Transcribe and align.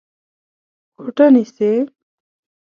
کوټه 0.95 1.27
نيسې؟ 1.33 1.71